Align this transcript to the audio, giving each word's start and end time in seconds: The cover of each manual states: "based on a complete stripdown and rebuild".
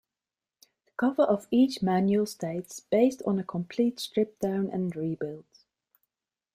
The 0.87 0.91
cover 0.97 1.21
of 1.21 1.47
each 1.51 1.83
manual 1.83 2.25
states: 2.25 2.79
"based 2.79 3.21
on 3.21 3.37
a 3.37 3.43
complete 3.43 3.97
stripdown 3.97 4.73
and 4.73 4.95
rebuild". 4.95 5.45